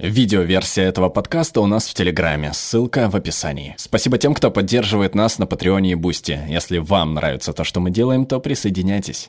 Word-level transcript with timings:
Видеоверсия 0.00 0.86
этого 0.86 1.08
подкаста 1.08 1.60
у 1.60 1.66
нас 1.66 1.86
в 1.86 1.94
Телеграме, 1.94 2.52
ссылка 2.52 3.08
в 3.08 3.14
описании. 3.14 3.76
Спасибо 3.78 4.18
тем, 4.18 4.34
кто 4.34 4.50
поддерживает 4.50 5.14
нас 5.14 5.38
на 5.38 5.46
Patreon 5.46 5.86
е 5.86 5.92
и 5.92 5.94
Boosty. 5.94 6.40
Если 6.48 6.78
вам 6.78 7.14
нравится 7.14 7.52
то, 7.52 7.62
что 7.62 7.78
мы 7.78 7.92
делаем, 7.92 8.26
то 8.26 8.40
присоединяйтесь. 8.40 9.28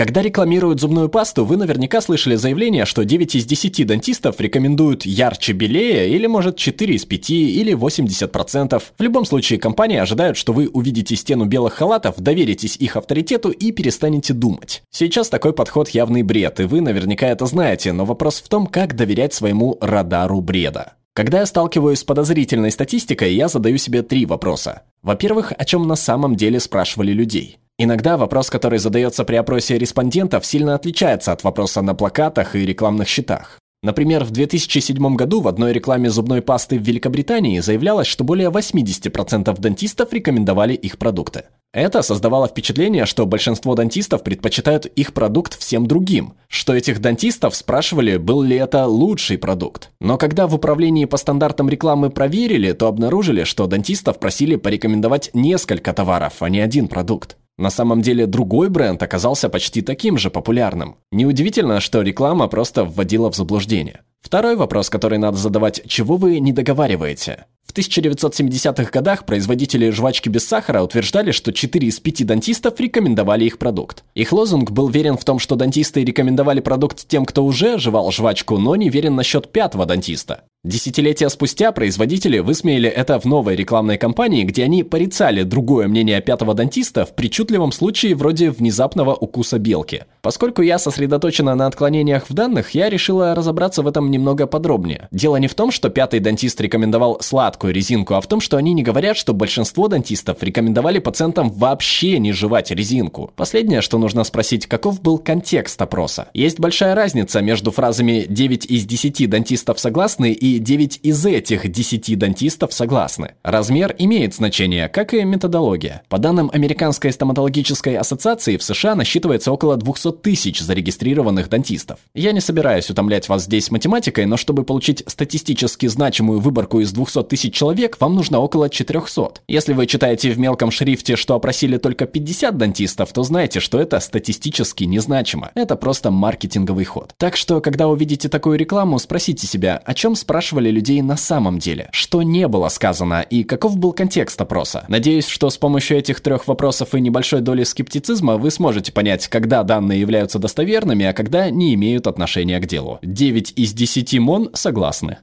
Когда 0.00 0.22
рекламируют 0.22 0.80
зубную 0.80 1.10
пасту, 1.10 1.44
вы 1.44 1.58
наверняка 1.58 2.00
слышали 2.00 2.34
заявление, 2.34 2.86
что 2.86 3.04
9 3.04 3.34
из 3.34 3.44
10 3.44 3.86
дантистов 3.86 4.40
рекомендуют 4.40 5.04
ярче 5.04 5.52
белее 5.52 6.08
или, 6.08 6.26
может, 6.26 6.56
4 6.56 6.94
из 6.94 7.04
5 7.04 7.30
или 7.30 7.74
80%. 7.74 8.82
В 8.96 9.02
любом 9.02 9.26
случае, 9.26 9.58
компании 9.58 9.98
ожидают, 9.98 10.38
что 10.38 10.54
вы 10.54 10.68
увидите 10.68 11.16
стену 11.16 11.44
белых 11.44 11.74
халатов, 11.74 12.14
доверитесь 12.16 12.76
их 12.76 12.96
авторитету 12.96 13.50
и 13.50 13.72
перестанете 13.72 14.32
думать. 14.32 14.82
Сейчас 14.88 15.28
такой 15.28 15.52
подход 15.52 15.90
явный 15.90 16.22
бред, 16.22 16.60
и 16.60 16.64
вы 16.64 16.80
наверняка 16.80 17.26
это 17.26 17.44
знаете, 17.44 17.92
но 17.92 18.06
вопрос 18.06 18.40
в 18.40 18.48
том, 18.48 18.68
как 18.68 18.96
доверять 18.96 19.34
своему 19.34 19.76
радару 19.82 20.40
бреда. 20.40 20.94
Когда 21.12 21.40
я 21.40 21.46
сталкиваюсь 21.46 21.98
с 21.98 22.04
подозрительной 22.04 22.70
статистикой, 22.70 23.34
я 23.34 23.48
задаю 23.48 23.76
себе 23.76 24.00
три 24.00 24.24
вопроса. 24.24 24.80
Во-первых, 25.02 25.52
о 25.58 25.64
чем 25.66 25.86
на 25.86 25.96
самом 25.96 26.36
деле 26.36 26.58
спрашивали 26.58 27.12
людей? 27.12 27.58
Иногда 27.82 28.18
вопрос, 28.18 28.50
который 28.50 28.78
задается 28.78 29.24
при 29.24 29.36
опросе 29.36 29.78
респондентов, 29.78 30.44
сильно 30.44 30.74
отличается 30.74 31.32
от 31.32 31.42
вопроса 31.44 31.80
на 31.80 31.94
плакатах 31.94 32.54
и 32.54 32.66
рекламных 32.66 33.08
щитах. 33.08 33.58
Например, 33.82 34.22
в 34.22 34.30
2007 34.30 35.16
году 35.16 35.40
в 35.40 35.48
одной 35.48 35.72
рекламе 35.72 36.10
зубной 36.10 36.42
пасты 36.42 36.78
в 36.78 36.82
Великобритании 36.82 37.58
заявлялось, 37.60 38.06
что 38.06 38.22
более 38.22 38.50
80% 38.50 39.58
дантистов 39.58 40.12
рекомендовали 40.12 40.74
их 40.74 40.98
продукты. 40.98 41.44
Это 41.72 42.02
создавало 42.02 42.48
впечатление, 42.48 43.06
что 43.06 43.24
большинство 43.24 43.74
дантистов 43.74 44.24
предпочитают 44.24 44.84
их 44.84 45.14
продукт 45.14 45.58
всем 45.58 45.86
другим, 45.86 46.34
что 46.48 46.74
этих 46.74 47.00
дантистов 47.00 47.56
спрашивали, 47.56 48.18
был 48.18 48.42
ли 48.42 48.56
это 48.56 48.84
лучший 48.84 49.38
продукт. 49.38 49.90
Но 50.02 50.18
когда 50.18 50.46
в 50.46 50.54
управлении 50.54 51.06
по 51.06 51.16
стандартам 51.16 51.70
рекламы 51.70 52.10
проверили, 52.10 52.72
то 52.72 52.88
обнаружили, 52.88 53.44
что 53.44 53.66
дантистов 53.66 54.18
просили 54.18 54.56
порекомендовать 54.56 55.30
несколько 55.32 55.94
товаров, 55.94 56.34
а 56.40 56.50
не 56.50 56.60
один 56.60 56.86
продукт. 56.86 57.38
На 57.60 57.68
самом 57.68 58.00
деле 58.00 58.26
другой 58.26 58.70
бренд 58.70 59.02
оказался 59.02 59.50
почти 59.50 59.82
таким 59.82 60.16
же 60.16 60.30
популярным. 60.30 60.96
Неудивительно, 61.12 61.80
что 61.80 62.00
реклама 62.00 62.48
просто 62.48 62.84
вводила 62.84 63.30
в 63.30 63.36
заблуждение. 63.36 64.00
Второй 64.22 64.56
вопрос, 64.56 64.88
который 64.88 65.18
надо 65.18 65.36
задавать, 65.36 65.82
чего 65.86 66.16
вы 66.16 66.40
не 66.40 66.52
договариваете? 66.52 67.44
В 67.70 67.72
1970-х 67.72 68.90
годах 68.90 69.24
производители 69.24 69.90
жвачки 69.90 70.28
без 70.28 70.44
сахара 70.44 70.82
утверждали, 70.82 71.30
что 71.30 71.52
4 71.52 71.86
из 71.86 72.00
5 72.00 72.26
дантистов 72.26 72.80
рекомендовали 72.80 73.44
их 73.44 73.58
продукт. 73.58 74.02
Их 74.16 74.32
лозунг 74.32 74.72
был 74.72 74.88
верен 74.88 75.16
в 75.16 75.24
том, 75.24 75.38
что 75.38 75.54
дантисты 75.54 76.04
рекомендовали 76.04 76.58
продукт 76.58 77.06
тем, 77.06 77.24
кто 77.24 77.44
уже 77.44 77.78
жевал 77.78 78.10
жвачку, 78.10 78.58
но 78.58 78.74
не 78.74 78.88
верен 78.88 79.14
насчет 79.14 79.52
пятого 79.52 79.86
дантиста. 79.86 80.42
Десятилетия 80.62 81.30
спустя 81.30 81.72
производители 81.72 82.38
высмеяли 82.38 82.86
это 82.86 83.18
в 83.18 83.24
новой 83.24 83.56
рекламной 83.56 83.96
кампании, 83.96 84.44
где 84.44 84.64
они 84.64 84.82
порицали 84.82 85.42
другое 85.42 85.88
мнение 85.88 86.20
пятого 86.20 86.52
дантиста 86.52 87.06
в 87.06 87.14
причудливом 87.14 87.72
случае 87.72 88.14
вроде 88.14 88.50
внезапного 88.50 89.14
укуса 89.14 89.58
белки. 89.58 90.04
Поскольку 90.20 90.60
я 90.60 90.78
сосредоточена 90.78 91.54
на 91.54 91.66
отклонениях 91.66 92.28
в 92.28 92.34
данных, 92.34 92.72
я 92.72 92.90
решила 92.90 93.34
разобраться 93.34 93.80
в 93.80 93.88
этом 93.88 94.10
немного 94.10 94.46
подробнее. 94.46 95.08
Дело 95.10 95.36
не 95.36 95.48
в 95.48 95.54
том, 95.54 95.70
что 95.70 95.88
пятый 95.88 96.20
дантист 96.20 96.60
рекомендовал 96.60 97.16
сладкую 97.60 97.74
резинку, 97.74 98.14
а 98.14 98.20
в 98.20 98.26
том, 98.26 98.40
что 98.40 98.56
они 98.56 98.72
не 98.72 98.82
говорят, 98.82 99.16
что 99.16 99.34
большинство 99.34 99.88
дантистов 99.88 100.42
рекомендовали 100.42 100.98
пациентам 100.98 101.50
вообще 101.50 102.18
не 102.18 102.32
жевать 102.32 102.70
резинку. 102.70 103.30
Последнее, 103.36 103.82
что 103.82 103.98
нужно 103.98 104.24
спросить, 104.24 104.66
каков 104.66 105.02
был 105.02 105.18
контекст 105.18 105.80
опроса. 105.82 106.28
Есть 106.32 106.58
большая 106.58 106.94
разница 106.94 107.42
между 107.42 107.70
фразами 107.70 108.26
«9 108.26 108.66
из 108.66 108.86
10 108.86 109.28
дантистов 109.28 109.78
согласны» 109.78 110.32
и 110.32 110.58
9 110.58 111.00
из 111.02 111.26
этих 111.26 111.70
10 111.70 112.18
дантистов 112.18 112.72
согласны. 112.72 113.32
Размер 113.42 113.94
имеет 113.98 114.34
значение, 114.34 114.88
как 114.88 115.12
и 115.12 115.22
методология. 115.24 116.02
По 116.08 116.18
данным 116.18 116.50
Американской 116.54 117.12
стоматологической 117.12 117.96
ассоциации, 117.96 118.56
в 118.56 118.62
США 118.62 118.94
насчитывается 118.94 119.52
около 119.52 119.76
200 119.76 120.12
тысяч 120.22 120.60
зарегистрированных 120.60 121.50
дантистов. 121.50 121.98
Я 122.14 122.32
не 122.32 122.40
собираюсь 122.40 122.88
утомлять 122.88 123.28
вас 123.28 123.44
здесь 123.44 123.70
математикой, 123.70 124.24
но 124.24 124.38
чтобы 124.38 124.64
получить 124.64 125.02
статистически 125.06 125.86
значимую 125.88 126.40
выборку 126.40 126.80
из 126.80 126.92
200 126.92 127.24
тысяч 127.24 127.49
человек, 127.50 127.96
вам 128.00 128.14
нужно 128.14 128.38
около 128.38 128.68
400. 128.68 129.42
Если 129.48 129.72
вы 129.72 129.86
читаете 129.86 130.30
в 130.30 130.38
мелком 130.38 130.70
шрифте, 130.70 131.16
что 131.16 131.34
опросили 131.34 131.76
только 131.76 132.06
50 132.06 132.56
дантистов, 132.56 133.12
то 133.12 133.22
знайте, 133.22 133.60
что 133.60 133.80
это 133.80 134.00
статистически 134.00 134.84
незначимо. 134.84 135.50
Это 135.54 135.76
просто 135.76 136.10
маркетинговый 136.10 136.84
ход. 136.84 137.14
Так 137.16 137.36
что, 137.36 137.60
когда 137.60 137.88
увидите 137.88 138.28
такую 138.28 138.58
рекламу, 138.58 138.98
спросите 138.98 139.46
себя, 139.46 139.80
о 139.84 139.94
чем 139.94 140.14
спрашивали 140.14 140.70
людей 140.70 141.02
на 141.02 141.16
самом 141.16 141.58
деле, 141.58 141.88
что 141.92 142.22
не 142.22 142.48
было 142.48 142.68
сказано 142.68 143.22
и 143.22 143.44
каков 143.44 143.76
был 143.78 143.92
контекст 143.92 144.40
опроса. 144.40 144.84
Надеюсь, 144.88 145.26
что 145.26 145.50
с 145.50 145.56
помощью 145.56 145.98
этих 145.98 146.20
трех 146.20 146.46
вопросов 146.46 146.94
и 146.94 147.00
небольшой 147.00 147.40
доли 147.40 147.64
скептицизма 147.64 148.36
вы 148.36 148.50
сможете 148.50 148.92
понять, 148.92 149.28
когда 149.28 149.62
данные 149.62 150.00
являются 150.00 150.38
достоверными, 150.38 151.06
а 151.06 151.12
когда 151.12 151.50
не 151.50 151.74
имеют 151.74 152.06
отношения 152.06 152.58
к 152.60 152.66
делу. 152.66 152.98
9 153.02 153.52
из 153.56 153.72
10 153.72 154.18
МОН 154.18 154.50
согласны. 154.54 155.18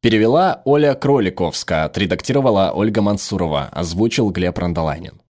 Перевела 0.00 0.62
Оля 0.64 0.94
Кроликовская, 0.94 1.84
отредактировала 1.84 2.70
Ольга 2.72 3.02
Мансурова, 3.02 3.64
озвучил 3.72 4.30
Глеб 4.30 4.56
Рандолайнин. 4.56 5.20